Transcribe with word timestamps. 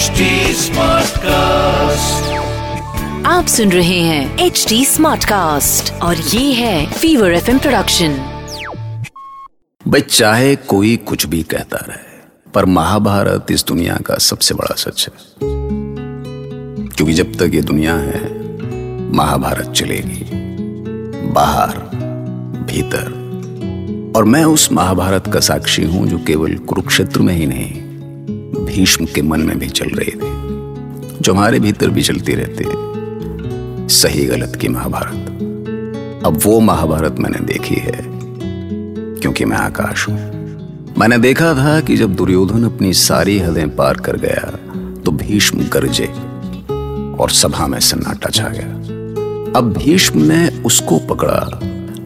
HD 0.00 0.20
Smartcast. 0.56 2.28
आप 3.26 3.46
सुन 3.48 3.72
रहे 3.72 4.00
हैं 4.00 4.38
एच 4.38 4.66
डी 4.68 4.84
स्मार्ट 4.84 5.24
कास्ट 5.24 6.02
और 6.02 6.16
ये 6.16 6.52
है 6.52 6.92
फीवर 6.92 7.32
एफ़ 7.32 7.58
प्रोडक्शन 7.58 8.08
भाई 9.88 10.00
चाहे 10.00 10.56
कोई 10.56 10.96
कुछ 10.96 11.26
भी 11.26 11.42
कहता 11.42 11.76
रहे 11.76 12.20
पर 12.54 12.64
महाभारत 12.64 13.46
इस 13.50 13.64
दुनिया 13.64 13.96
का 13.96 14.14
सबसे 14.14 14.54
बड़ा 14.54 14.74
सच 14.74 15.08
है। 15.08 15.40
क्योंकि 16.88 17.12
जब 17.12 17.34
तक 17.34 17.50
ये 17.54 17.62
दुनिया 17.62 17.94
है 17.94 18.24
महाभारत 19.12 19.70
चलेगी। 19.70 20.30
बाहर 21.28 21.78
भीतर। 22.66 23.20
और 24.16 24.24
मैं 24.24 24.44
उस 24.44 24.72
महाभारत 24.72 25.24
का 25.32 25.40
साक्षी 25.40 25.84
हूँ 25.84 26.06
जो 26.06 26.18
केवल 26.18 26.54
कुरुक्षेत्र 26.54 27.20
में 27.20 27.34
ही 27.34 27.46
नहीं 27.46 27.89
भीष्म 28.70 29.04
के 29.04 29.22
मन 29.22 29.40
में 29.40 29.58
भी 29.58 29.68
चल 29.70 29.90
रही 29.90 30.10
थी, 30.12 30.30
जो 31.20 31.32
हमारे 31.32 31.60
भीतर 31.60 31.90
भी 31.90 32.02
चलती 32.02 32.34
रहती 32.34 32.64
है 32.64 33.88
सही 33.90 34.24
गलत 34.26 34.56
की 34.56 34.68
महाभारत। 34.68 35.38
अब 36.26 36.40
वो 36.44 36.58
महाभारत 36.60 37.16
मैंने 37.18 37.38
देखी 37.46 37.74
है, 37.76 37.98
क्योंकि 39.20 39.44
मैं 39.44 39.56
आकाश 39.56 40.08
हूँ। 40.08 40.18
मैंने 40.98 41.18
देखा 41.18 41.52
था 41.54 41.80
कि 41.80 41.96
जब 41.96 42.14
दुर्योधन 42.14 42.64
अपनी 42.64 42.92
सारी 42.92 43.38
हदें 43.38 43.76
पार 43.76 43.96
कर 43.98 44.16
गया 44.16 44.50
तो 45.04 45.10
भीष्म 45.12 45.68
गरजे 45.68 46.06
और 47.16 47.30
सभा 47.32 47.66
में 47.66 47.78
सन्नाटा 47.80 48.30
छा 48.30 48.48
गया। 48.48 48.68
अब 49.56 49.72
भीष्म 49.78 50.22
ने 50.22 50.48
उसको 50.62 50.98
पकड़ा, 51.08 51.60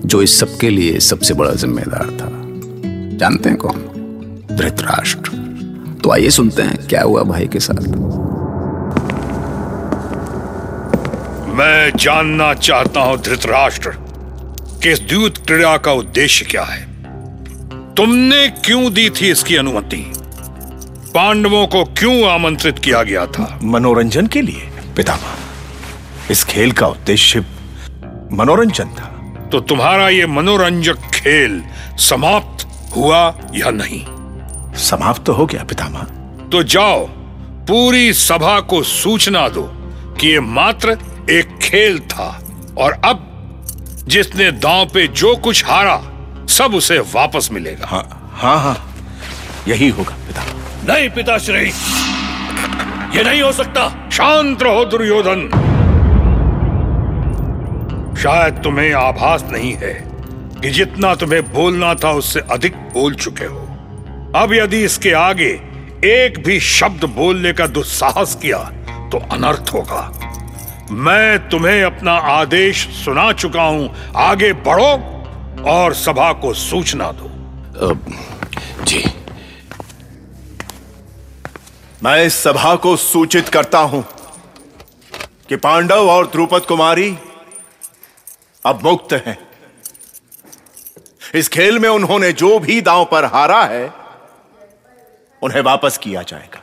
जो 0.05 0.22
इस 0.22 0.38
सबके 0.41 0.70
लिए 0.70 0.98
सबसे 1.02 1.34
बड़ा 1.34 1.52
जिम्मेदार 1.55 2.10
था। 2.12 2.30
जानते 3.19 3.48
हैं 3.48 3.58
कौन? 3.58 3.78
धृतराष्ट्र। 4.52 5.43
तो 6.04 6.10
आइए 6.10 6.30
सुनते 6.30 6.62
हैं 6.62 6.86
क्या 6.86 7.02
हुआ 7.02 7.22
भाई 7.22 7.46
के 7.46 7.60
साथ। 7.60 7.86
मैं 11.48 11.97
जानना 11.97 12.55
चाहता 12.55 13.00
हूँ 13.00 13.19
धृतराष्ट्र 13.19 13.91
कि 14.82 14.92
इस 14.92 15.00
द्यूत 15.00 15.38
क्रीड़ा 15.38 15.77
का 15.77 15.92
उद्देश्य 15.92 16.44
क्या 16.44 16.62
है? 16.62 16.86
तुमने 17.94 18.48
क्यों 18.48 18.92
दी 18.92 19.10
थी 19.10 19.30
इसकी 19.30 19.56
अनुमति? 19.56 20.12
पांडवों 21.14 21.66
को 21.66 21.84
क्यों 21.84 22.28
आमंत्रित 22.28 22.78
किया 22.78 23.02
गया 23.02 23.27
था? 23.27 23.58
मनोरंजन 23.62 24.27
के 24.27 24.42
लिए 24.42 24.70
पितामह। 24.97 26.30
इस 26.30 26.44
खेल 26.44 26.72
का 26.72 26.86
उद्देश्य 26.86 27.41
मनोरंजन 28.32 28.84
था। 28.84 29.38
तो 29.52 29.60
तुम्हारा 29.60 30.08
ये 30.08 30.27
मनोरंजक 30.27 30.97
खेल 31.14 31.62
समाप्त 31.98 32.66
हुआ 32.97 33.38
या 33.55 33.70
नहीं? 33.70 34.23
समाप्त 34.78 35.25
तो 35.25 35.33
हो 35.33 35.47
गया 35.47 35.64
पितामह। 35.64 36.03
तो 36.53 36.62
जाओ 36.62 37.06
पूरी 37.69 38.12
सभा 38.12 38.58
को 38.61 38.83
सूचना 38.83 39.48
दो 39.48 39.62
कि 40.20 40.28
ये 40.28 40.41
मात्र 40.41 40.98
एक 41.31 41.58
खेल 41.62 41.98
था 42.08 42.28
और 42.78 42.92
अब 43.05 43.31
जिसने 44.08 44.50
दांव 44.53 44.84
पे 44.86 45.06
जो 45.08 45.34
कुछ 45.36 45.64
हारा 45.64 45.97
सब 46.48 46.75
उसे 46.75 46.98
वापस 47.14 47.48
मिलेगा। 47.53 47.86
हाँ 47.86 48.31
हाँ 48.33 48.58
हाँ 48.58 48.77
यही 49.69 49.89
होगा 49.89 50.16
पिता 50.27 50.44
नहीं 50.88 51.09
पिताश्री 51.11 51.66
ये 53.19 53.25
नहीं 53.25 53.42
हो 53.42 53.53
सकता। 53.53 53.88
शांत 54.11 54.62
रहो 54.62 54.84
दुर्योधन। 54.84 55.48
शायद 58.22 58.61
तुम्हें 58.64 58.92
आभास 58.94 59.44
नहीं 59.53 59.72
है 59.75 59.94
कि 60.62 60.70
जितना 60.70 61.14
तुम्हें 61.14 61.42
बोलना 61.53 61.94
था 61.94 62.11
उससे 62.12 62.41
अधिक 62.50 62.77
बोल 62.94 63.14
चुके 63.14 63.44
हो। 63.44 63.63
अब 64.36 64.52
यदि 64.52 64.82
इसके 64.84 65.12
आगे 65.12 65.50
एक 66.04 66.42
भी 66.44 66.58
शब्द 66.60 67.04
बोलने 67.16 67.52
का 67.52 67.66
दुस्साहस 67.68 68.34
किया 68.42 68.58
तो 69.12 69.18
अनर्थ 69.32 69.70
होगा। 69.72 70.00
मैं 70.91 71.48
तुम्हें 71.48 71.82
अपना 71.82 72.12
आदेश 72.30 72.86
सुना 72.94 73.31
चुका 73.34 73.62
हूँ। 73.62 74.12
आगे 74.16 74.53
बढ़ो 74.66 74.91
और 75.70 75.94
सभा 75.94 76.32
को 76.32 76.53
सूचना 76.54 77.10
दो। 77.12 77.94
जी। 78.84 79.04
मैं 82.03 82.25
इस 82.25 82.42
सभा 82.42 82.75
को 82.76 82.97
सूचित 82.98 83.48
करता 83.48 83.78
हूँ 83.78 84.04
कि 85.48 85.56
पांडव 85.56 86.10
और 86.10 86.26
द्रुपद 86.26 86.66
कुमारी 86.69 87.16
अब 88.64 88.80
मुक्त 88.84 89.12
हैं। 89.26 89.38
इस 91.34 91.48
खेल 91.48 91.78
में 91.78 91.88
उन्होंने 91.88 92.32
जो 92.34 92.59
भी 92.59 92.80
दांव 92.80 93.04
पर 93.04 93.25
हारा 93.25 93.62
है 93.64 93.86
उन्हें 95.44 95.60
वापस 95.60 95.99
किया 96.03 96.22
जाएगा। 96.22 96.60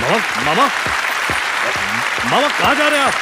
मामा 0.00 0.16
मामा। 0.46 0.66
मामा 2.30 2.48
कहा 2.48 2.74
जा 2.74 2.88
रहे 2.88 2.98
हैं 2.98 3.06
आप? 3.06 3.14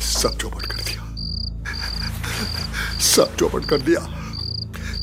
सब 0.00 0.38
चौपट 0.38 0.66
कर 0.66 0.80
दिया। 0.80 1.02
सब 3.00 3.36
चौपट 3.36 3.68
कर 3.70 3.78
दिया। 3.78 4.00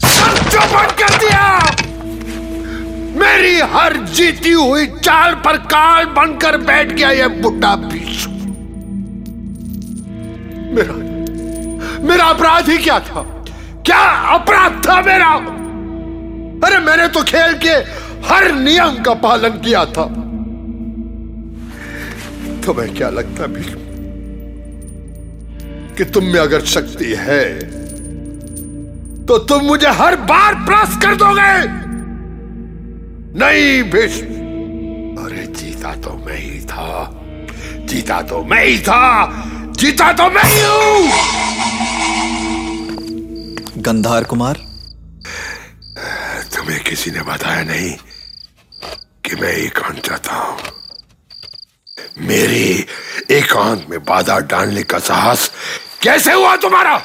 सब 0.08 0.50
चौपट 0.50 0.97
कर 1.00 1.18
दिया। 1.18 1.44
मेरी 3.22 3.59
हर 3.74 3.97
जीती 4.16 4.52
हुई 4.52 4.86
चाल 4.88 5.36
पर 5.36 5.58
काल 5.58 6.06
बनकर 6.06 6.58
बैठ 6.58 6.88
गया 6.88 7.09
यह 7.12 7.28
बुढ़ा 7.41 7.75
भीष्म 7.75 8.31
मेरा 10.75 11.10
मेरा 12.01 12.25
अपराध 12.25 12.69
ही 12.69 12.78
क्या 12.78 13.00
था? 13.00 13.22
क्या 13.85 14.03
अपराध 14.35 14.81
था 14.88 15.01
मेरा? 15.01 15.29
अरे 16.66 16.79
मैंने 16.79 17.07
तो 17.07 17.23
खेल 17.23 17.53
के 17.57 17.75
हर 18.28 18.51
नियम 18.53 19.01
का 19.03 19.13
पालन 19.22 19.59
किया 19.59 19.84
था। 19.88 20.06
तुम्हें 22.66 22.94
क्या 22.95 23.09
लगता 23.09 23.45
भी 23.47 23.63
कि 25.95 26.03
तुम 26.06 26.25
में 26.25 26.40
अगर 26.40 26.66
शक्ति 26.67 27.13
है 27.19 27.45
तो 29.25 29.38
तुम 29.50 29.66
मुझे 29.66 29.90
हर 29.94 30.16
बार 30.29 30.56
प्रस 30.66 30.97
कर 31.01 31.16
दोगे। 31.16 31.53
नहीं 33.40 33.84
भीष्म 33.91 34.25
अरे 35.25 35.45
जीता 35.57 35.94
तो 36.01 36.13
मैं 36.25 36.38
ही 36.38 36.59
था। 36.66 36.88
जीता 37.90 38.22
तो 38.22 38.44
मैं 38.44 38.66
ही 38.66 38.78
था। 38.79 39.03
जीता 39.72 40.11
तो 40.13 40.29
मैं 40.29 40.44
ही 40.44 40.61
हूँ। 40.61 41.41
गंधार 43.81 44.24
कुमार? 44.24 44.58
तुम्हें 46.56 46.84
किसी 46.84 47.12
ने 47.12 47.22
बताया 47.22 47.64
नहीं 47.64 47.92
कि 49.25 49.36
मैं 49.36 49.53
एकांत 49.53 50.00
चाहता 50.00 50.34
हूँ। 50.34 50.58
मेरी 52.28 52.86
एकांत 53.31 53.86
में 53.90 54.00
बाधा 54.03 54.40
डालने 54.40 54.84
का 54.84 55.00
साहस 55.00 55.52
कैसे 56.02 56.34
हुआ 56.34 56.56
तुम्हारा? 56.56 56.97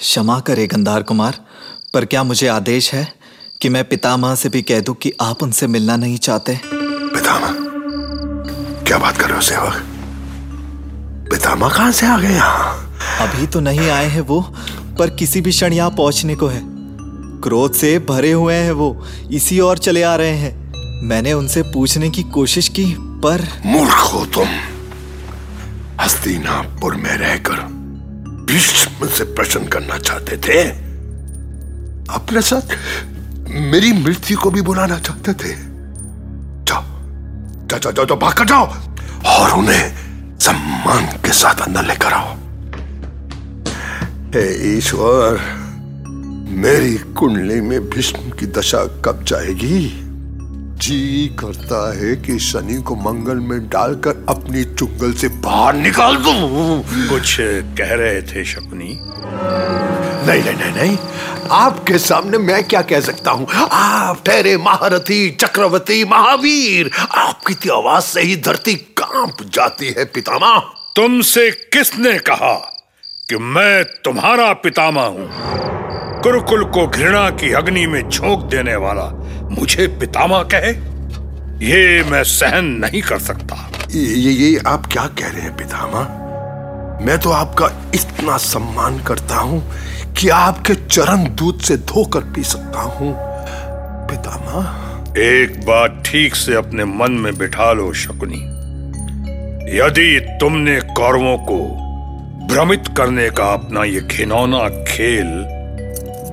क्षमा 0.00 0.40
करे 0.40 0.66
गंधार 0.66 1.02
कुमार 1.02 1.40
पर 1.94 2.04
क्या 2.04 2.22
मुझे 2.22 2.48
आदेश 2.48 2.92
है 2.94 3.12
कि 3.62 3.68
मैं 3.68 3.84
पितामह 3.88 4.34
से 4.34 4.48
भी 4.48 4.62
कह 4.62 4.80
दूँ 4.80 4.94
कि 4.94 5.12
आप 5.20 5.42
उनसे 5.42 5.66
मिलना 5.66 5.96
नहीं 5.96 6.18
चाहते? 6.18 6.60
पितामह? 6.64 7.52
क्या 8.84 8.98
बात 8.98 9.18
कर 9.18 9.26
रहे 9.26 9.34
हो 9.34 9.42
सेवक? 9.42 9.82
पितामह 11.30 11.68
कहाँ 11.68 11.92
से 11.92 12.06
आ 12.06 12.18
गए 12.18 12.32
यहाँ? 12.32 12.83
अभी 13.20 13.46
तो 13.46 13.60
नहीं 13.60 13.88
आए 13.90 14.06
हैं 14.06 14.20
वो 14.20 14.40
पर 14.98 15.10
किसी 15.10 15.40
भी 15.40 15.50
क्षण 15.50 15.72
यहाँ 15.72 15.90
पहुँचने 15.90 16.34
को 16.34 16.46
है। 16.46 16.60
क्रोध 17.42 17.72
से 17.72 17.98
भरे 17.98 18.32
हुए 18.32 18.54
हैं 18.54 18.72
वो 18.72 19.06
इसी 19.30 19.58
और 19.60 19.78
चले 19.78 20.02
आ 20.02 20.14
रहे 20.16 20.36
हैं। 20.36 20.52
मैंने 21.02 21.32
उनसे 21.32 21.62
पूछने 21.62 22.10
की 22.10 22.22
कोशिश 22.22 22.68
की 22.68 22.84
पर 23.24 23.46
मूर्ख 23.66 23.94
हो 24.12 24.24
तुम। 24.26 24.48
हस्तिनापुर 26.00 26.94
में 26.94 27.10
रहकर 27.10 27.60
भीष्म 28.44 29.06
से 29.08 29.24
प्रश्न 29.24 29.64
करना 29.64 29.98
चाहते 29.98 30.36
थे। 30.38 30.62
अपने 32.14 32.40
साथ 32.42 32.76
मेरी 33.48 33.92
मृत्यु 33.92 34.38
को 34.38 34.50
भी 34.50 34.62
बुलाना 34.62 34.98
चाहते 34.98 35.32
थे। 35.34 35.52
जाओ 36.64 36.82
जाओ 37.70 37.92
जाओ 37.92 38.04
जाओ, 38.06 38.16
भाग 38.18 38.34
कर 38.34 38.44
जाओ 38.44 38.66
और 39.34 39.50
उन्हें 39.50 40.38
सम्मान 40.38 41.06
के 41.24 41.32
साथ 41.32 41.60
अंदर 41.60 41.84
लेकर 41.84 42.12
आओ। 42.12 42.36
हे 44.34 44.78
ईश्वर। 44.78 45.40
मेरी 46.48 46.94
कुंडली 46.94 47.60
में 47.60 47.90
भीष्म 47.90 48.18
की 48.18 48.46
दशा 48.46 48.84
कब 48.84 49.24
जाएगी? 49.24 50.00
जी 50.78 51.36
करता 51.38 51.98
है 51.98 52.16
कि 52.16 52.38
शनि 52.38 52.82
को 52.82 52.96
मंगल 52.96 53.34
में 53.34 53.68
डालकर 53.68 54.26
अपनी 54.28 54.64
चुंगल 54.64 55.12
से 55.12 55.28
बाहर 55.28 55.74
निकाल 55.74 56.16
दू। 56.16 56.32
कुछ 57.08 57.36
कह 57.40 57.94
रहे 57.94 58.22
थे 58.22 58.44
शकुनी। 58.44 58.98
नहीं 60.26 60.44
नहीं 60.44 60.54
नहीं 60.54 60.72
नहीं। 60.72 60.98
आपके 61.50 61.98
सामने 61.98 62.38
मैं 62.38 62.64
क्या 62.64 62.82
कह 62.82 63.00
सकता 63.00 63.30
हूँ? 63.30 63.46
आप 63.72 64.22
ठहरे 64.26 64.56
महारथी 64.56 65.30
चक्रवर्ती 65.30 66.04
महावीर। 66.04 66.90
आपकी 67.10 67.54
तो 67.54 67.74
आवाज़ 67.74 68.04
से 68.04 68.20
ही 68.20 68.36
धरती 68.36 68.74
काँप 68.74 69.36
जाती 69.52 69.86
है 69.98 70.04
पितामह। 70.04 70.58
तुमसे 70.96 71.50
किसने 71.50 72.18
कहा? 72.18 72.70
कि 73.28 73.36
मैं 73.36 73.84
तुम्हारा 73.84 74.52
पितामह 74.52 75.02
हूँ। 75.02 75.28
गुरुकुल 76.22 76.64
को 76.64 76.86
घृणा 76.86 77.30
की 77.30 77.52
अग्नि 77.52 77.86
में 77.86 78.08
झोंक 78.08 78.42
देने 78.44 78.76
वाला 78.76 79.04
मुझे 79.50 79.86
पितामह 79.86 80.42
कहे? 80.42 80.70
ये 81.66 82.02
मैं 82.02 82.22
सहन 82.22 82.64
नहीं 82.64 83.02
कर 83.02 83.18
सकता। 83.18 83.70
ये 83.90 84.30
ये 84.30 84.60
आप 84.66 84.86
क्या 84.86 85.06
कह 85.06 85.28
रहे 85.28 85.40
हैं 85.40 85.56
पितामह? 85.56 86.00
मैं 87.06 87.18
तो 87.18 87.30
आपका 87.30 87.90
इतना 87.94 88.36
सम्मान 88.36 88.98
करता 88.98 89.36
हूँ 89.36 89.72
कि 90.12 90.28
आपके 90.28 90.74
चरण 90.74 91.24
दूध 91.34 91.60
से 91.60 91.76
धोकर 91.76 92.20
पी 92.20 92.42
सकता 92.42 92.80
हूँ। 92.80 93.14
पितामह? 94.10 94.68
एक 95.20 95.60
बात 95.66 96.02
ठीक 96.06 96.34
से 96.34 96.54
अपने 96.54 96.84
मन 96.84 97.12
में 97.12 97.38
बिठा 97.38 97.72
लो 97.72 97.92
शकुनी। 97.92 98.42
यदि 99.78 100.20
तुमने 100.40 100.80
कौरवों 100.80 101.38
को 101.38 101.83
भ्रमित 102.54 102.84
करने 102.96 103.30
का 103.30 103.44
अपना 103.52 103.84
ये 103.84 104.00
घिनौना 104.00 104.58
खेल 104.84 105.26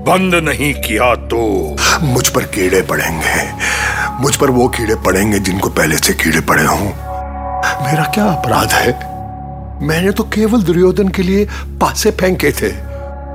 बंद 0.07 0.35
नहीं 0.35 0.73
किया 0.73 1.13
तो 1.15 1.39
मुझ 2.01 2.27
पर 2.29 2.44
कीड़े 2.44 2.81
पड़ेंगे। 2.81 3.45
मुझ 4.21 4.35
पर 4.35 4.50
वो 4.50 4.68
कीड़े 4.68 4.95
पड़ेंगे 4.95 5.39
जिनको 5.39 5.69
पहले 5.69 5.97
से 5.97 6.13
कीड़े 6.13 6.41
पड़े 6.41 6.63
हों। 6.63 6.85
मेरा 7.85 8.03
क्या 8.03 8.25
अपराध 8.25 8.71
है? 8.71 8.91
मैंने 9.88 10.12
तो 10.12 10.23
केवल 10.23 10.62
दुर्योधन 10.62 11.07
के 11.07 11.23
लिए 11.23 11.45
पासे 11.81 12.12
फेंके 12.12 12.51
थे। 12.51 12.71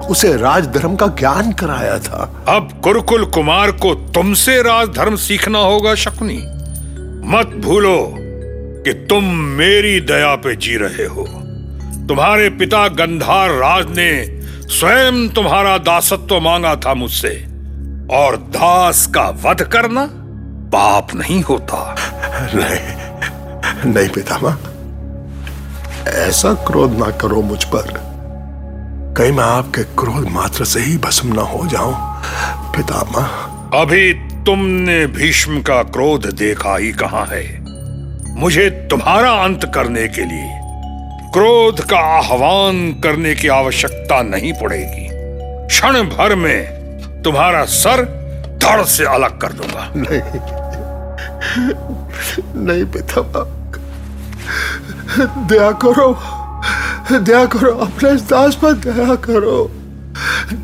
उसे 0.06 0.36
राजधर्म 0.36 0.96
का 0.96 1.06
ज्ञान 1.06 1.52
कराया 1.52 1.98
था। 1.98 2.44
अब 2.48 2.80
कुरुकुल 2.84 3.24
कुमार 3.24 3.70
को 3.70 3.94
तुमसे 3.94 4.62
राजधर्म 4.62 5.16
सीखना 5.16 5.58
होगा 5.58 5.94
शकुनी। 5.94 6.38
मत 7.36 7.56
भूलो 7.64 7.98
कि 8.84 8.92
तुम 9.10 9.34
मेरी 9.34 10.00
दया 10.00 10.34
पे 10.34 10.56
जी 10.56 10.76
रहे 10.76 11.06
हो। 11.06 11.28
तुम्हारे 12.08 12.50
पिता 12.50 12.88
गंधार 12.88 13.50
राज 13.50 13.86
ने 13.88 14.40
स्वयं 14.68 15.28
तुम्हारा 15.28 15.78
दासत्व 15.78 16.40
मांगा 16.40 16.76
था 16.76 16.94
मुझसे। 16.94 17.46
और 18.12 18.36
दास 18.36 19.06
का 19.06 19.28
वध 19.44 19.62
करना 19.62 20.08
पाप 20.72 21.14
नहीं 21.14 21.42
होता। 21.42 21.96
नहीं 22.54 23.92
नहीं 23.92 24.08
पितामह। 24.08 24.56
ऐसा 26.08 26.54
क्रोध 26.54 26.98
ना 26.98 27.10
करो 27.10 27.42
मुझ 27.42 27.64
पर। 27.64 27.92
कहीं 29.18 29.32
मैं 29.32 29.44
आपके 29.44 29.82
क्रोध 29.82 30.28
मात्र 30.28 30.64
से 30.64 30.80
ही 30.80 30.98
भस्म 30.98 31.32
ना 31.32 31.42
हो 31.42 31.66
जाऊँ 31.66 32.22
पितामह। 32.76 33.26
अभी 33.80 34.12
तुमने 34.44 35.06
भीष्म 35.06 35.60
का 35.62 35.82
क्रोध 35.82 36.26
देखा 36.26 36.76
ही 36.76 36.92
कहाँ 36.92 37.26
है। 37.26 37.66
मुझे 38.40 38.70
तुम्हारा 38.70 39.32
अंत 39.32 39.70
करने 39.74 40.08
के 40.08 40.24
लिए 40.24 40.55
क्रोध 41.32 41.80
का 41.80 41.98
आह्वान 42.16 42.76
करने 43.02 43.34
की 43.34 43.48
आवश्यकता 43.48 44.20
नहीं 44.22 44.52
पड़ेगी। 44.52 45.06
क्षण 45.66 46.02
भर 46.08 46.34
में 46.34 47.22
तुम्हारा 47.22 47.64
सर 47.64 48.02
धड़ 48.62 48.82
से 48.84 49.04
अलग 49.04 49.38
कर 49.38 49.52
दूँगा। 49.52 49.82
नहीं 49.96 50.20
नहीं 52.64 52.84
पितामह 52.84 53.42
दया 55.48 55.70
करो 55.82 56.08
दया 57.12 57.44
करो 57.46 57.72
अपने 57.78 58.10
दास 58.30 58.54
पर 58.54 58.72
दया 58.84 59.14
करो 59.24 59.58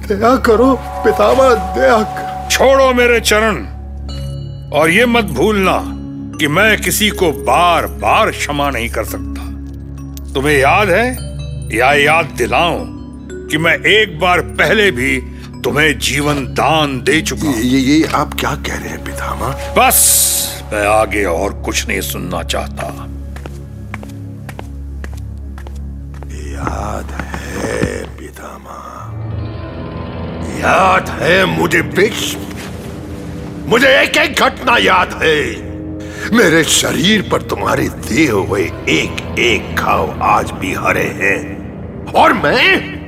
दया 0.09 0.37
करो 0.47 0.75
पितामह 1.05 1.55
दया 1.76 1.99
कर। 2.03 2.49
छोड़ो 2.50 2.93
मेरे 2.94 3.20
चरण 3.20 3.56
और 4.79 4.91
ये 4.91 5.06
मत 5.06 5.25
भूलना 5.32 5.79
कि 6.38 6.47
मैं 6.49 6.81
किसी 6.81 7.09
को 7.11 7.31
बार 7.43 7.87
बार 8.03 8.31
क्षमा 8.31 8.70
नहीं 8.70 8.88
कर 8.91 9.05
सकता। 9.05 9.31
तुम्हें 10.34 10.56
याद 10.58 10.90
है? 10.90 11.06
या 11.76 11.93
याद 11.93 12.26
दिलाऊं 12.37 12.84
कि 13.49 13.58
मैं 13.58 13.75
एक 13.87 14.19
बार 14.20 14.40
पहले 14.58 14.90
भी 14.90 15.19
तुम्हें 15.64 15.99
जीवन 15.99 16.44
दान 16.55 17.00
दे 17.02 17.20
चुका 17.23 17.49
हूँ। 17.49 17.56
ये 17.56 17.79
ये 17.79 18.06
आप 18.14 18.34
क्या 18.40 18.55
कह 18.67 18.79
रहे 18.79 18.88
हैं 18.88 19.05
पितामा 19.05 19.49
बस 19.79 19.99
मैं 20.73 20.87
आगे 20.88 21.25
और 21.25 21.52
कुछ 21.62 21.87
नहीं 21.88 22.00
सुनना 22.00 22.43
चाहता। 22.43 22.87
याद 26.52 27.12
है 27.20 28.05
पितामा 28.19 28.78
याद 30.61 31.08
है 31.20 31.44
मुझे 31.58 31.82
भीष्म 31.93 32.40
मुझे 33.70 33.88
एक 34.00 34.17
एक 34.17 34.40
घटना 34.40 34.76
याद 34.76 35.19
है। 35.23 35.71
मेरे 36.30 36.62
शरीर 36.64 37.22
पर 37.30 37.42
तुम्हारे 37.42 37.88
दिए 38.08 38.30
हुए 38.30 38.62
एक 38.90 39.38
एक 39.40 39.74
घाव 39.76 40.19
आज 40.24 40.50
भी 40.60 40.72
हरे 40.74 41.06
हैं। 41.16 41.40
और 42.14 42.32
मैं 42.34 43.00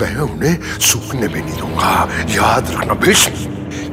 मैं 0.00 0.14
उन्हें 0.16 0.56
सूखने 0.80 1.28
भी 1.28 1.40
नहीं 1.40 1.58
दूँगा। 1.58 1.92
याद 2.30 2.70
रखना 2.70 2.94
भीष्म, 2.96 3.32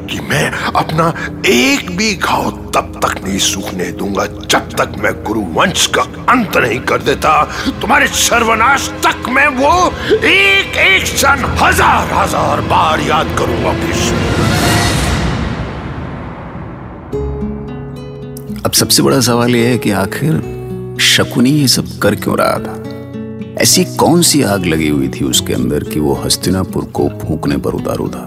कि 0.08 0.20
मैं 0.22 0.50
अपना 0.74 1.08
एक 1.48 1.90
भी 1.98 2.14
घाव 2.16 2.50
तब 2.76 3.00
तक 3.06 3.24
नहीं 3.24 3.40
सूखने 3.40 3.92
दूँगा, 3.94 4.26
जब 4.26 4.70
तक 4.72 4.96
मैं 5.00 5.14
गुरु 5.24 5.42
वंश 5.54 5.86
का 5.96 6.02
अंत 6.30 6.58
नहीं 6.58 6.80
कर 6.82 7.02
देता। 7.02 7.42
तुम्हारे 7.82 8.08
सर्वनाश 8.20 8.90
तक 9.06 9.30
मैं 9.30 9.48
वो 9.58 9.74
एक 10.14 10.78
एक 10.80 11.04
क्षण 11.06 11.46
हज़ार 11.62 12.14
हज़ार 12.14 12.62
बार 12.70 13.02
याद 13.02 13.36
करूँगा 13.40 13.72
भीष्म। 13.82 14.35
अब 18.66 18.72
सबसे 18.72 19.04
बड़ा 19.04 19.20
सवाल 19.20 19.56
यह 19.56 19.68
है 19.68 19.78
कि 19.78 19.92
आखिर 19.92 20.38
शकुनी 21.02 21.50
ये 21.50 21.68
सब 21.68 21.98
कर 21.98 22.16
क्यों 22.16 22.38
रहा 22.38 22.60
था? 22.60 22.84
ऐसी 23.62 23.86
कौन 23.86 24.22
सी 24.22 24.42
आग 24.42 24.66
लगी 24.66 24.90
हुई 24.90 25.08
थी 25.08 25.26
उसके 25.26 25.54
अंदर 25.54 25.84
कि 25.84 26.00
वो 26.00 26.14
हस्तिनापुर 26.14 26.86
को 26.86 27.10
फूकने 27.10 27.58
पर 27.58 27.74
उतारू 27.74 28.08
था 28.08 28.24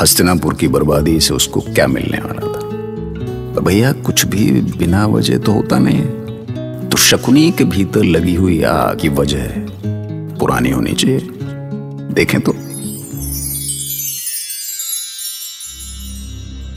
हस्तिनापुर 0.00 0.54
की 0.54 0.68
बर्बादी 0.68 1.20
से 1.20 1.34
उसको 1.34 1.60
क्या 1.60 1.86
मिलने 1.86 2.18
वाला 2.18 2.52
था? 2.52 2.60
पर 3.54 3.60
भैया, 3.60 3.92
कुछ 3.92 4.26
भी 4.26 4.50
बिना 4.60 5.06
वजह 5.06 5.38
तो 5.38 5.52
होता 5.52 5.78
नहीं 5.78 6.02
तो 6.88 6.98
शकुनी 6.98 7.50
के 7.50 7.64
भीतर 7.64 8.04
लगी 8.04 8.34
हुई 8.34 8.62
आग 8.62 8.98
की 8.98 9.08
वजह 9.08 9.46
पुरानी 10.38 10.70
होनी 10.70 10.92
चाहिए। 10.92 11.20
देखें 12.14 12.40
तो। 12.40 12.52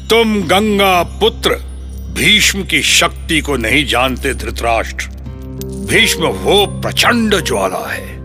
तुम 0.10 0.42
गंगा 0.42 1.04
पुत्र। 1.04 1.73
भीष्म 2.14 2.64
की 2.64 2.82
शक्ति 2.82 3.42
को 3.42 3.58
नहीं 3.58 3.86
जानते 3.86 4.34
धृतराष्ट्र। 4.34 5.08
भीष्म 5.66 6.24
वो 6.24 6.66
प्रचंड 6.66 7.42
ज्वाला 7.42 7.94
है, 7.94 8.20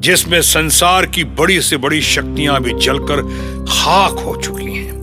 जिसमें 0.00 0.42
संसार 0.42 1.06
की 1.06 1.24
बड़ी 1.24 1.60
से 1.60 1.76
बड़ी 1.76 2.00
शक्तियाँ 2.00 2.60
भी 2.60 2.72
जलकर 2.72 3.22
खाक 3.68 4.12
हो 4.12 4.36
चुकी 4.36 4.76
हैं। 4.76 4.94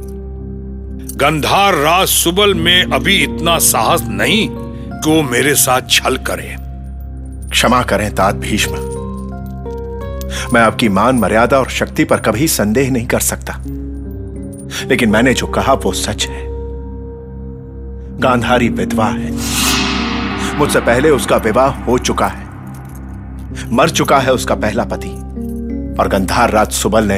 गंधार 1.16 1.74
राज 1.74 2.08
सुबल 2.08 2.54
में 2.54 2.84
अभी 2.84 3.16
इतना 3.16 3.60
साहस 3.60 4.02
नहीं 4.08 4.50
कि 4.52 5.10
वो 5.10 5.22
मेरे 5.22 5.56
साथ 5.56 5.82
छल 5.90 6.18
करे। 6.18 6.56
क्षमा 7.50 7.84
करें 7.84 8.16
तात 8.16 8.36
भीष्म। 8.36 8.72
मैं 10.54 10.62
आपकी 10.62 10.90
मान, 10.90 11.16
मर्यादा 11.16 11.60
और 11.60 11.70
शक्ति 11.70 12.04
पर 12.04 12.18
कभी 12.18 12.48
संदेह 12.48 12.92
नहीं 12.92 13.08
कर 13.08 13.20
सकता। 13.20 13.64
लेकिन 14.88 15.10
मैंने 15.10 15.34
जो 15.34 15.48
कहा 15.48 15.74
वो 15.74 15.94
सच 15.94 16.26
है। 16.26 16.53
गांधारी 18.20 18.70
विधवा 18.70 19.06
है। 19.06 19.32
मुझसे 20.58 20.80
पहले 20.80 21.10
उसका 21.10 21.38
विवाह 21.38 21.70
हो 21.70 21.98
चुका 21.98 22.28
है। 22.28 22.48
मर 23.72 23.90
चुका 23.90 24.20
है 24.20 24.34
उसका 24.34 24.56
पहला 24.56 24.84
पति। 24.84 25.08
और 26.00 26.08
गंधार 26.08 26.50
राज 26.52 26.72
सुबल 26.72 27.04
ने 27.12 27.18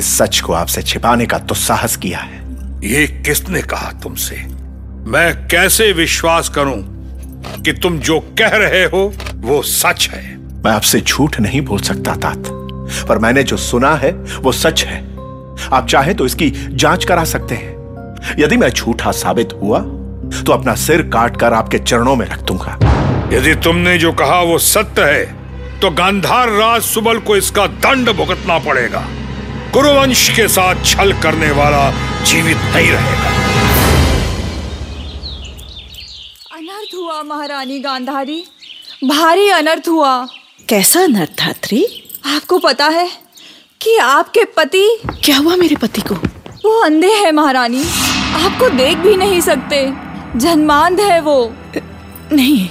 इस 0.00 0.18
सच 0.18 0.40
को 0.40 0.52
आपसे 0.52 0.82
छिपाने 0.82 1.26
का 1.26 1.38
दुस्साहस 1.38 1.96
किया 1.96 2.18
है। 2.18 2.42
ये 2.84 3.06
किसने 3.06 3.62
कहा 3.62 3.92
तुमसे? 3.92 4.36
मैं 5.06 5.48
कैसे 5.48 5.92
विश्वास 5.92 6.48
करूँ 6.48 6.98
कि 7.62 7.72
तुम 7.72 7.98
जो 7.98 8.20
कह 8.20 8.48
रहे 8.48 8.84
हो 8.84 9.12
वो 9.34 9.62
सच 9.62 10.10
है? 10.12 10.38
मैं 10.38 10.70
आपसे 10.70 11.00
झूठ 11.00 11.40
नहीं 11.40 11.60
बोल 11.60 11.80
सकता 11.80 12.14
तात। 12.14 12.42
पर 13.08 13.18
मैंने 13.18 13.42
जो 13.42 13.56
सुना 13.56 13.94
है 13.94 14.12
वो 14.12 14.52
सच 14.52 14.84
है। 14.84 15.08
आप 15.72 15.86
चाहे 15.90 16.14
तो 16.14 16.26
इसकी 16.26 16.50
जाँच 16.70 17.04
करा 17.04 17.24
सकते 17.24 17.54
हैं। 17.54 17.77
यदि 18.38 18.56
मैं 18.56 18.68
झूठा 18.70 19.10
साबित 19.12 19.52
हुआ 19.62 19.78
तो 20.38 20.52
अपना 20.52 20.74
सिर 20.76 21.02
काट 21.08 21.38
कर 21.40 21.52
आपके 21.52 21.78
चरणों 21.78 22.14
में 22.16 22.26
रख 22.26 22.42
दूँगा। 22.42 22.78
यदि 23.32 23.54
तुमने 23.64 23.96
जो 23.98 24.12
कहा 24.12 24.40
वो 24.42 24.58
सत्य 24.58 25.02
है 25.04 25.80
तो 25.80 25.90
गांधार 25.90 26.48
राज 26.50 26.82
सुबल 26.82 27.18
को 27.18 27.36
इसका 27.36 27.66
दंड 27.66 28.10
भुगतना 28.10 28.58
पड़ेगा। 28.58 29.06
कुरुवंश 29.72 30.28
के 30.36 30.48
साथ 30.48 30.84
छल 30.84 31.12
करने 31.22 31.50
वाला 31.52 31.90
जीवित 32.24 32.56
नहीं 32.74 32.90
रहेगा। 32.90 33.30
अनर्थ 36.52 36.94
हुआ 36.94 37.22
महारानी 37.24 37.78
गांधारी। 37.80 38.42
भारी 39.04 39.48
अनर्थ 39.50 39.88
हुआ। 39.88 40.16
कैसा 40.68 41.00
अनर्थ 41.00 41.38
धात्री? 41.38 41.84
आपको 42.26 42.58
पता 42.58 42.86
है 42.88 43.08
कि 43.80 43.96
आपके 43.98 44.44
पति 44.56 44.86
क्या 45.24 45.36
हुआ 45.36 45.56
मेरे 45.56 45.76
पति 45.76 46.00
को? 46.00 46.14
वो 46.14 46.80
अंधे 46.80 47.12
हैं 47.14 47.32
महारानी। 47.32 47.84
आपको 48.34 48.68
देख 48.68 48.98
भी 48.98 49.16
नहीं 49.16 49.40
सकते। 49.40 49.92
जन्मांध 50.36 51.00
है 51.00 51.20
वो। 51.20 51.54
नहीं। 52.32 52.68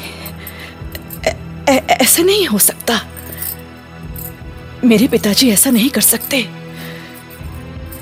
ऐसे 1.69 2.23
नहीं 2.23 2.45
हो 2.47 2.57
सकता। 2.57 2.99
मेरे 4.83 5.07
पिताजी 5.07 5.49
ऐसा 5.49 5.69
नहीं 5.69 5.89
कर 5.89 6.01
सकते। 6.01 6.49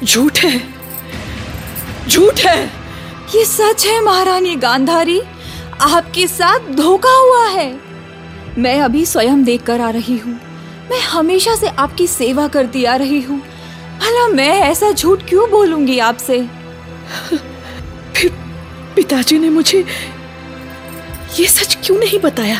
झूठ 0.03 0.39
है। 0.39 0.61
झूठ 2.07 2.39
है। 2.39 2.65
ये 3.35 3.45
सच 3.45 3.85
है 3.85 4.01
महारानी 4.01 4.55
गांधारी। 4.55 5.21
आपके 5.81 6.27
साथ 6.27 6.59
धोखा 6.59 7.17
हुआ 7.17 7.47
है। 7.47 7.79
मैं 8.57 8.81
अभी 8.81 9.05
स्वयं 9.05 9.43
देख 9.43 9.63
कर 9.63 9.81
आ 9.81 9.89
रही 9.89 10.17
हूँ। 10.17 10.39
मैं 10.91 10.99
हमेशा 10.99 11.55
से 11.55 11.67
आपकी 11.67 12.07
सेवा 12.07 12.47
करती 12.47 12.85
आ 12.85 12.95
रही 12.95 13.21
हूँ। 13.21 13.39
भला 13.99 14.27
मैं 14.27 14.51
ऐसा 14.61 14.91
झूठ 14.91 15.23
क्यों 15.29 15.49
बोलूँगी 15.49 15.99
आपसे? 15.99 16.64
फिर 18.15 18.31
पिताजी 18.95 19.39
ने 19.39 19.49
मुझे 19.49 19.85
ये 21.39 21.47
सच 21.47 21.77
क्यों 21.85 21.97
नहीं 21.97 22.19
बताया? 22.19 22.57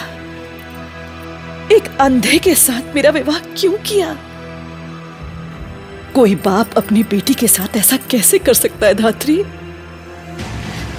एक 1.71 1.97
अंधे 2.01 2.37
के 2.37 2.55
साथ 2.55 2.95
मेरा 2.95 3.09
विवाह 3.09 3.39
क्यों 3.39 3.73
किया? 3.73 4.17
कोई 6.15 6.35
बाप 6.35 6.73
अपनी 6.77 7.03
बेटी 7.03 7.33
के 7.33 7.47
साथ 7.47 7.77
ऐसा 7.77 7.97
कैसे 7.97 8.37
कर 8.37 8.53
सकता 8.53 8.87
है 8.87 8.93
धात्री? 8.93 9.43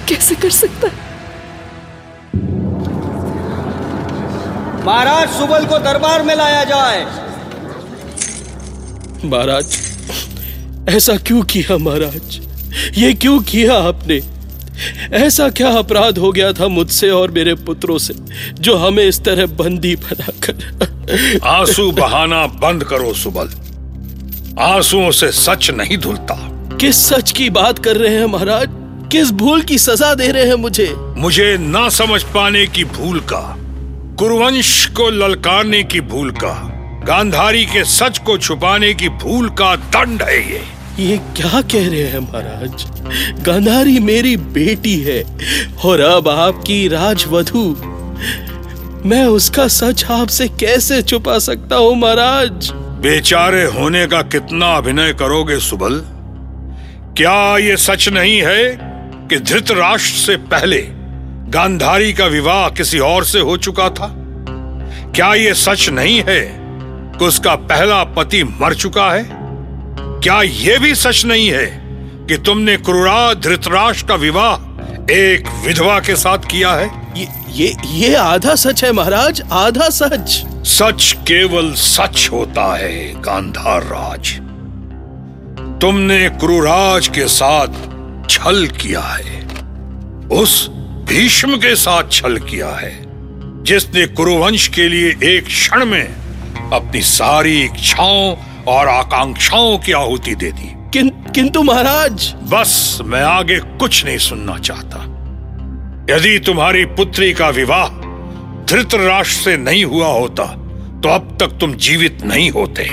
कैसे 0.09 0.35
कर 0.35 0.49
सकता 0.49 0.87
है? 0.87 1.05
महाराज 4.85 5.29
सुबल 5.29 5.65
को 5.65 5.77
दरबार 5.79 6.23
में 6.23 6.35
लाया 6.35 6.63
जाए। 6.63 7.05
महाराज 9.25 9.77
ऐसा 10.89 11.17
क्यों 11.17 11.41
किया 11.43 11.77
महाराज? 11.77 12.39
ये 12.93 13.13
क्यों 13.13 13.39
किया 13.39 13.73
आपने? 13.73 14.21
ऐसा 15.13 15.49
क्या 15.49 15.69
अपराध 15.69 16.17
हो 16.17 16.31
गया 16.31 16.53
था 16.53 16.67
मुझसे 16.67 17.09
और 17.09 17.31
मेरे 17.31 17.55
पुत्रों 17.55 17.97
से 17.97 18.13
जो 18.53 18.77
हमें 18.77 19.03
इस 19.03 19.23
तरह 19.23 19.45
बंदी 19.45 19.95
बनाकर? 19.95 21.39
आँसू 21.43 21.91
बहाना 21.91 22.45
बंद 22.47 22.83
करो 22.83 23.13
सुबल। 23.13 23.49
आंसुओं 24.59 25.11
से 25.11 25.31
सच 25.31 25.71
नहीं 25.71 25.97
धुलता। 25.97 26.35
किस 26.81 27.07
सच 27.07 27.31
की 27.31 27.49
बात 27.49 27.79
कर 27.79 27.97
रहे 27.97 28.15
हैं 28.15 28.25
महाराज? 28.25 28.67
किस 29.11 29.31
भूल 29.31 29.61
की 29.61 29.77
सजा 29.77 30.13
दे 30.13 30.31
रहे 30.31 30.45
हैं 30.45 30.55
मुझे? 30.55 30.93
मुझे 30.97 31.57
ना 31.57 31.89
समझ 31.89 32.23
पाने 32.23 32.67
की 32.67 32.83
भूल 32.83 33.19
का 33.19 33.55
कुरुवंश 34.19 34.85
को 34.85 35.09
ललकारने 35.09 35.83
की 35.83 36.01
भूल 36.01 36.31
का 36.31 36.73
गांधारी 37.07 37.65
के 37.65 37.83
सच 37.83 38.17
को 38.17 38.37
छुपाने 38.37 38.93
की 38.93 39.09
भूल 39.09 39.49
का 39.49 39.75
दंड 39.75 40.21
है 40.21 40.51
ये। 40.51 40.61
ये 40.99 41.17
क्या 41.17 41.61
कह 41.61 41.89
रहे 41.89 42.03
हैं 42.03 42.19
महाराज? 42.19 42.85
गांधारी 43.45 43.99
मेरी 43.99 44.37
बेटी 44.37 44.99
है 44.99 45.23
और 45.85 45.99
अब 45.99 46.27
आपकी 46.29 46.87
राजवधु। 46.87 47.75
मैं 49.07 49.25
उसका 49.25 49.67
सच 49.67 50.05
आपसे 50.05 50.47
कैसे 50.47 51.01
छुपा 51.01 51.39
सकता 51.39 51.75
हूँ 51.75 51.95
महाराज? 51.95 52.71
बेचारे 52.73 53.63
होने 53.65 54.07
का 54.07 54.21
कितना 54.21 54.73
अभिनय 54.73 55.13
करोगे 55.13 55.59
सुबल? 55.59 56.01
क्या 57.17 57.57
ये 57.57 57.77
सच 57.77 58.09
नहीं 58.09 58.41
है 58.45 58.77
कि 59.29 59.39
धृतराष्ट्र 59.39 60.17
से 60.17 60.37
पहले 60.37 60.81
गांधारी 61.49 62.13
का 62.13 62.25
विवाह 62.25 62.69
किसी 62.69 62.99
और 62.99 63.25
से 63.25 63.39
हो 63.39 63.57
चुका 63.57 63.89
था? 63.89 64.13
क्या 65.15 65.33
ये 65.33 65.53
सच 65.53 65.89
नहीं 65.89 66.23
है 66.27 66.41
कि 67.19 67.25
उसका 67.25 67.55
पहला 67.55 68.03
पति 68.03 68.43
मर 68.43 68.73
चुका 68.73 69.11
है? 69.11 69.36
क्या 70.23 70.41
यह 70.41 70.79
भी 70.79 70.95
सच 70.95 71.25
नहीं 71.25 71.49
है 71.51 71.65
कि 72.27 72.37
तुमने 72.37 72.77
क्रूरा 72.77 73.33
धृतराज 73.33 74.01
का 74.01 74.15
विवाह 74.15 75.13
एक 75.13 75.47
विधवा 75.65 75.99
के 75.99 76.15
साथ 76.15 76.37
किया 76.37 76.71
है? 76.73 76.89
ये 77.17 77.27
ये 77.51 77.73
ये 77.87 78.15
आधा 78.15 78.55
सच 78.55 78.83
है 78.83 78.91
महाराज 78.91 79.41
आधा 79.51 79.89
सच। 79.89 80.43
सच 80.67 81.11
केवल 81.27 81.73
सच 81.73 82.29
होता 82.31 82.75
है 82.77 83.21
गांधार 83.21 83.83
राज। 83.83 84.33
तुमने 85.81 86.29
क्रूराज 86.29 87.07
के 87.07 87.27
साथ 87.27 87.67
छल 88.29 88.67
किया 88.81 89.01
है 89.01 89.41
उस 90.31 90.67
भीष्म 91.09 91.57
के 91.57 91.75
साथ 91.75 92.11
छल 92.11 92.37
किया 92.37 92.69
है 92.69 92.95
जिसने 93.63 94.05
कुरुवंश 94.07 94.67
के 94.67 94.89
लिए 94.89 95.15
एक 95.35 95.45
क्षण 95.45 95.85
में 95.85 96.07
अपनी 96.73 97.01
सारी 97.01 97.61
इच्छाओं 97.61 98.35
और 98.67 98.87
आकांक्षाओं 98.87 99.77
की 99.77 99.91
आहुति 99.91 100.35
दे 100.35 100.51
दी। 100.51 100.73
किन, 100.93 101.09
किंतु 101.35 101.61
महाराज? 101.63 102.33
बस 102.51 102.99
मैं 103.03 103.21
आगे 103.23 103.59
कुछ 103.79 104.03
नहीं 104.05 104.17
सुनना 104.17 104.57
चाहता। 104.59 105.03
यदि 106.09 106.37
तुम्हारी 106.39 106.85
पुत्री 106.85 107.33
का 107.33 107.49
विवाह 107.49 107.87
धृतराष्ट्र 108.65 109.43
से 109.43 109.55
नहीं 109.57 109.83
हुआ 109.85 110.07
होता 110.07 110.45
तो 111.03 111.09
अब 111.09 111.37
तक 111.39 111.57
तुम 111.59 111.73
जीवित 111.77 112.23
नहीं 112.25 112.49
होते। 112.51 112.89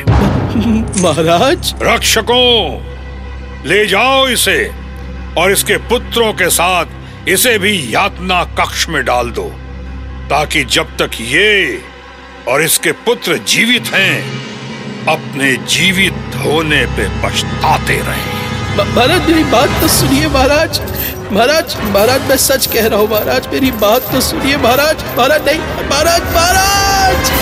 महाराज? 1.02 1.74
रक्षकों 1.82 2.80
ले 3.68 3.84
जाओ 3.86 4.26
इसे 4.28 4.70
और 5.38 5.52
इसके 5.52 5.76
पुत्रों 5.88 6.32
के 6.32 6.48
साथ 6.50 7.28
इसे 7.28 7.58
भी 7.58 7.94
यातना 7.94 8.42
कक्ष 8.58 8.88
में 8.88 9.04
डाल 9.04 9.30
दो 9.30 9.48
ताकि 10.30 10.64
जब 10.64 10.96
तक 10.96 11.10
ये 11.20 11.80
और 12.48 12.62
इसके 12.62 12.92
पुत्र 13.06 13.36
जीवित 13.48 13.86
हैं 13.94 14.53
अपने 15.08 15.50
जीवित 15.70 16.36
होने 16.44 16.84
पे 16.96 17.06
पछताते 17.22 17.96
रहे। 18.02 18.32
महाराज 18.76 19.28
मेरी 19.28 19.42
बात 19.50 19.80
तो 19.80 19.88
सुनिए 19.88 20.28
महाराज। 20.28 20.80
महाराज 21.32 21.76
महाराज 21.84 22.28
मैं 22.28 22.36
सच 22.36 22.66
कह 22.66 22.86
रहा 22.86 22.98
हूँ 22.98 23.08
महाराज 23.10 23.46
मेरी 23.52 23.70
बात 23.82 24.12
तो 24.12 24.20
सुनिए 24.20 24.56
महाराज। 24.56 25.04
महाराज 25.18 25.48
नहीं 25.48 25.60
महाराज 25.90 26.22
महाराज! 26.34 27.32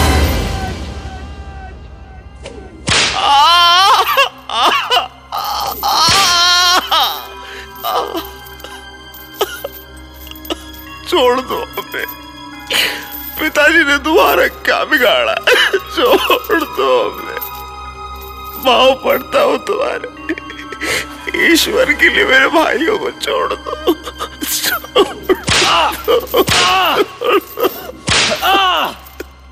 छोड़ 11.09 11.41
दो 11.41 11.57
हमें। 11.77 12.07
पिताजी 13.41 13.85
ने 13.85 13.99
तुम्हारा 14.05 14.47
क्या 14.67 14.83
बिगाड़ा? 14.85 15.35
छोड़ 15.97 16.63
दो 16.63 16.91
हमें। 17.11 17.32
पाँव 18.65 18.95
पड़ता 19.05 19.43
हूँ 19.43 19.59
तुम्हारे 19.67 20.09
ईश्वर 21.53 21.93
के 21.93 22.09
लिए 22.09 22.25
मेरे 22.25 22.49
भाइयों 22.49 22.99
को 22.99 23.11
छोड़ 23.21 23.53
दो। 23.55 23.73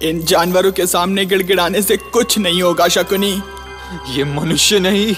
इन 0.02 0.21
जानवरों 0.25 0.73
के 0.73 0.87
सामने 0.87 1.25
गिड़गिड़ाने 1.26 1.83
से 1.83 1.97
कुछ 1.97 2.38
नहीं 2.38 2.62
होगा 2.62 2.88
शकुनी। 2.88 3.33
ये 4.09 4.25
मनुष्य 4.25 4.79
नहीं 4.81 5.14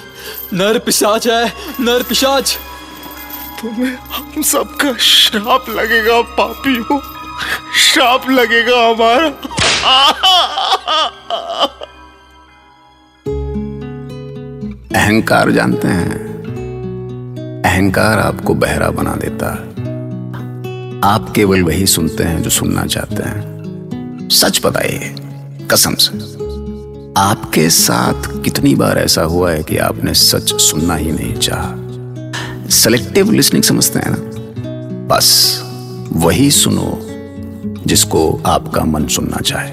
नर 0.53 0.79
पिशाच 0.79 1.27
है 1.29 1.45
नर 1.81 2.03
पिशाच। 2.03 2.57
तुम्हें 3.61 3.95
हम 4.15 4.43
सबका 4.43 4.93
श्राप 5.01 5.69
लगेगा 5.69 6.21
पापी 6.39 6.77
हो 6.91 7.01
श्राप 7.83 8.29
लगेगा 8.31 8.79
हमारा। 8.89 9.29
अहंकार 14.97 15.51
जानते 15.51 15.89
हैं। 15.89 16.15
अहंकार 17.63 18.19
आपको 18.19 18.55
बहरा 18.55 18.91
बना 18.91 19.17
देता 19.17 19.53
है। 19.53 19.61
आप 21.05 21.33
केवल 21.37 21.63
वही 21.63 21.87
सुनते 21.87 22.25
हैं 22.25 22.43
जो 22.43 22.51
सुनना 22.51 22.87
चाहते 22.87 23.23
हैं। 23.23 23.53
सच 24.33 24.61
बताइए, 24.67 25.15
कसम 25.71 25.95
से, 25.95 26.19
आपके 27.21 27.71
साथ 27.71 28.43
कितनी 28.43 28.75
बार 28.75 28.99
ऐसा 28.99 29.23
हुआ 29.23 29.51
है 29.51 29.63
कि 29.63 29.77
आपने 29.77 30.15
सच 30.15 30.61
सुनना 30.61 30.95
ही 30.95 31.13
नहीं 31.13 31.35
चाहा? 31.35 31.75
सेलेक्टिव 32.69 33.33
लिसनिंग 33.33 33.63
समझते 33.63 33.99
हैं 33.99 34.11
ना? 34.11 34.31
बस, 35.17 35.61
वही 36.13 36.51
सुनो 36.51 36.99
जिसको 37.87 38.43
आपका 38.47 38.85
मन 38.85 39.07
सुनना 39.07 39.37
चाहे। 39.37 39.71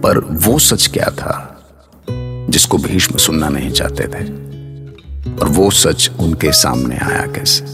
पर 0.00 0.18
वो 0.18 0.58
सच 0.58 0.86
क्या 0.86 1.10
था? 1.10 1.48
जिसको 2.50 2.78
भीष्म 2.78 3.16
सुनना 3.16 3.48
नहीं 3.48 3.70
चाहते 3.70 4.04
थे। 4.04 4.42
और 5.36 5.48
वो 5.48 5.70
सच 5.70 6.10
उनके 6.20 6.52
सामने 6.52 6.96
आया 6.96 7.26
कैसे? 7.26 7.64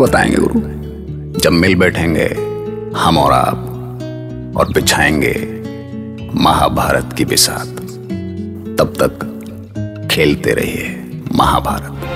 बताएँगे 0.00 0.36
गुरु। 0.36 0.60
जब 1.40 1.52
मिल 1.52 1.74
बैठेंगे, 1.74 2.26
हम 2.98 3.18
और 3.18 3.32
आप, 3.32 3.56
और 4.56 4.72
बिछाएँगे 4.72 5.62
महाभारत 6.34 7.14
की 7.18 7.24
बिसात। 7.24 7.66
तब 8.78 8.94
तक 9.02 10.08
खेलते 10.10 10.52
रहिए 10.52 11.20
महाभारत। 11.34 12.15